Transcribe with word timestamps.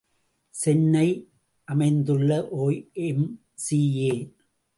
சென்னை 0.53 1.07
அமைந்துள்ள 1.67 2.47
ஒய்.எம்.சி.ஏ. 2.57 4.13